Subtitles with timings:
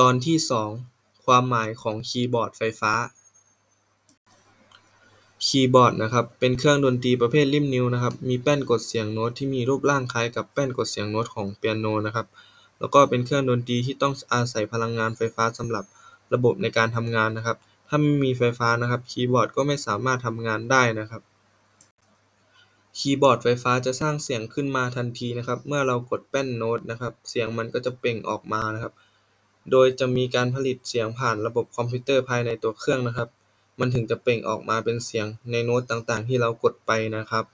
[0.00, 0.70] ตอนที่สอง
[1.24, 2.92] ความหมายของคีย์บอร์ดไฟฟ้า
[5.46, 12.26] คีย์บอร์ดนะครับ เป็นเครื่องดนตรีประเภทลิ่มนิ้วนะครับ มีแป้นกดเสียงโน้ตที่มีรูปร่างคล้ายกับแป้นกดเสียงโน้ตของเปียโนนะครับ
[12.78, 15.84] แล้วก็เป็นเครื่องดนตรีที่ต้องอาศัยพลังงานไฟฟ้าสำหรับ
[16.34, 17.56] ระบบในการทำงานนะครับ
[17.88, 21.22] ถ้าไม่มีไฟฟ้านะครับ คีย์บอร์ดก็ไม่สามารถทำงานได้นะครับ
[22.98, 28.92] คีย์บอร์ดไฟฟ้าจะสร้างเสียงขึ้นมาทันทีนะครับ เมื่อเรากดแป้นโน้ตนะครับ เสียงมันก็จะเปล่งออกมานะครับ
[29.70, 33.28] โดยจะมีการผลิตเสียงผ่านระบบคอมพิวเตอร์ภายในตัวเครื่องนะครับ
[33.80, 37.44] มันถึงจะเปล่งออกมาเป็นเสียงในโน้ตต่าง ๆ ที่เรากดไปนะครับ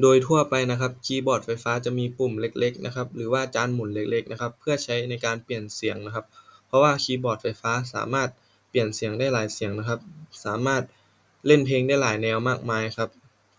[0.00, 6.26] โดยทั่วไปนะครับ คีย์บอร์ดไฟฟ้าจะมีปุ่มเล็ก ๆ นะครับ หรือว่าจานหมุนเล็ก ๆ นะครับ เพื่อใช้ในการเปลี่ยนเสียงนะครับ
[6.66, 8.28] เพราะว่าคีย์บอร์ดไฟฟ้าสามารถ
[8.68, 10.00] เปลี่ยนเสียงได้หลายเสียงนะครับ
[10.44, 10.82] สามารถ
[11.46, 13.10] เล่นเพลงได้หลายแนวมากมายครับ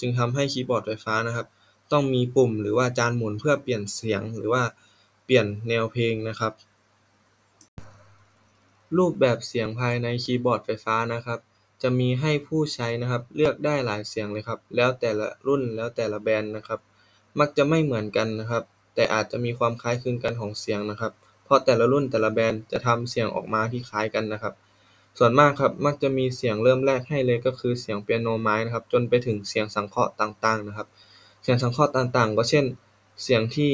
[0.00, 1.46] จึงทำให้คีย์บอร์ดไฟฟ้านะครับ
[1.92, 4.62] ต้องมีปุ่มหรือว่าจานหมุนเพื่อเปลี่ยนเสียงหรือว่า
[5.24, 6.52] เปลี่ยนแนวเพลงนะครับ
[8.96, 11.38] รูปแบบเสียงภายในคีย์บอร์ดไฟฟ้านะครับ
[11.82, 16.80] จะมีให้ผู้ใช้นะครับ เลือกได้หลายเสียงเลยครับ แล้วแต่ละรุ่นแล้วแต่ละแบรนด์นะครับ
[17.40, 18.62] มักจะไม่เหมือนกันนะครับ
[18.94, 21.12] แต่อาจจะมีความคล้ายคลึงกันของเสียงนะครับ
[21.44, 24.54] เพราะแต่ละรุ่นแต่ละแบรนด์จะทำเสียงออกมาที่คล้ายกันนะครับ
[25.18, 30.88] ส่วนมากครับมักจะมีเสียงเริ่มแรกให้เลยก็คือเสียงเปียโนไม้นะครับ จนไปถึงเสียงสังเคราะห์ต่างๆนะครับ
[31.42, 32.64] เสียงสังเคราะห์ต่างๆ ก็เช่น
[33.22, 33.72] เสียงที่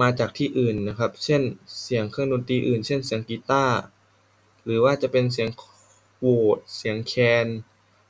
[0.00, 1.42] มาจากที่อื่นนะครับ เช่น
[1.82, 3.78] เสียงเครื่องดนตรีอื่น เช่น เสียงกีตาร์
[4.64, 5.48] หรือว่าจะเป็นเสียง
[6.18, 6.26] โหว
[6.56, 7.46] ด เสียงแคน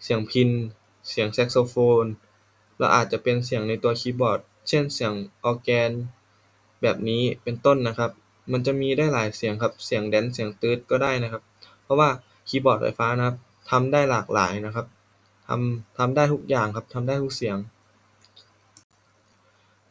[0.02, 0.50] เสียงพิณ
[1.10, 2.04] เสียงแซกโซโฟน
[2.78, 5.12] แล้วอาจจะเป็นเสียงในตัวคีย์บอร์ด เช่น เสียง
[5.44, 5.90] ออร์แกน
[6.82, 8.10] แบบนี้เป็นต้นนะครับ
[8.52, 11.42] มันจะมีได้หลายเสียงครับ เสียงแดนซ์ เสียงตื๊ดก็ได้นะครับ
[11.82, 12.08] เพราะว่า
[12.48, 13.36] คีย์บอร์ดไฟฟ้านะครับ
[13.70, 14.86] ทำได้หลากหลายนะครับ
[15.46, 17.56] ทำทำได้ทุกอย่างครับทำได้ทุกเสียง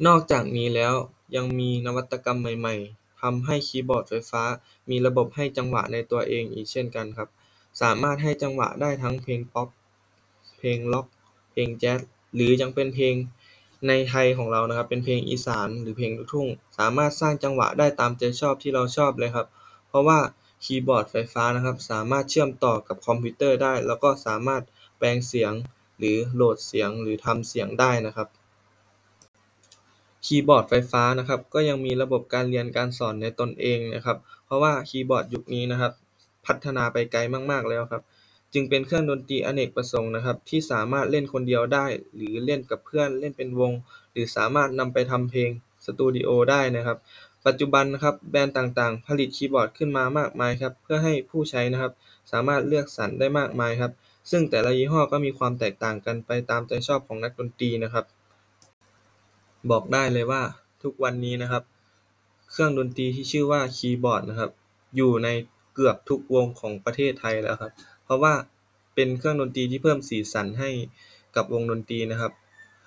[0.08, 0.94] นอกจากนี้แล้ว
[1.36, 4.44] ยังมีนวัตกรรมใหม่ๆทำให้คีย์บอร์ดไฟฟ้า
[4.90, 7.30] มีระบบให้จังหวะในตัวเองอีกเช่นกันครับ
[7.82, 9.68] สามารถให้จังหวะได้ทั้งเพลงพ็อป
[10.58, 11.08] เพลงร็อก
[11.52, 12.00] เพลงแจ๊ส
[12.36, 13.16] หรือยังเป็นเพลง
[13.88, 16.48] ในไทยของเรานะครับ เป็นเพลงอีสานหรือเพลงลูกทุ่ง
[16.78, 19.48] สามารถสร้างจังหวะได้ตามใจชอบที่เราชอบเลยครับ
[19.88, 20.20] เพราะว่า
[20.64, 24.64] คีย์บอร์ดไฟฟ้านะครับ สามารถเชื่อมต่อกับคอมพิวเตอร์ได้ แล้วก็สามารถ
[24.98, 25.54] แปลงเสียง
[25.98, 28.28] หรือโหลดเสียงหรือทำเสียงได้นะครับ
[30.26, 35.94] คีย์บอร์ดไฟฟ้านะครับ ก็ยังมีระบบการเรียนการสอนในตนเองนะครับ เพราะว่าคีย์บอร์ดยุคนี้นะครับ
[36.46, 37.20] พัฒนาไปไกล
[37.52, 38.04] มาก ๆ แล้วครับ
[38.54, 43.72] จึงเป็นเครื่องดนตรีอเนกประสงค์นะครับ ที่สามารถเล่นคนเดียวได้ หรือเล่นกับเพื่อน เล่นเป็นวง
[44.12, 45.50] หรือสามารถนำไปทำเพลง
[45.86, 46.98] สตูดิโอได้นะครับ
[47.46, 51.94] ปัจจุบันนะครับ แบรนด์ต่าง ๆ ผลิตคีย์บอร์ดขึ้นมามากมายครับ เพื่อให้ผู้ใช้นะครับ
[52.32, 53.92] สามารถเลือกสรรได้มากมายครับ
[54.32, 58.06] ซึ่งแต่ละยี่ห้อก็มีความแตกต่างกันไปตามใจชอบของนักดนตรีนะครับ
[59.70, 60.42] บอกได้เลยว่า
[60.84, 61.64] ทุกวันนี้นะครับ
[62.52, 64.52] เครื่องดนตรีที่ชื่อว่าคีย์บอร์ดนะครับ
[64.96, 65.28] อยู่ใน
[65.74, 67.72] เกือบทุกวงของประเทศไทยแล้วครับ
[68.04, 68.34] เพราะว่า
[68.96, 70.70] เป็นเครื่องดนตรีที่เพิ่มสีสันให้
[71.36, 72.32] กับวงดนตรีนะครับ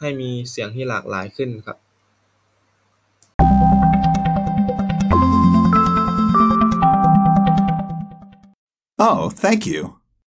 [0.01, 1.79] ให้มีเสียงที่หลากหลายขึ้นครับ
[9.07, 10.04] Oh, thank you.